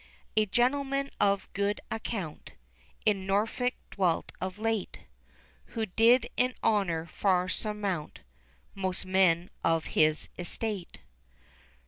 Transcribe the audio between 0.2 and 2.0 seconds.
A gentleman of good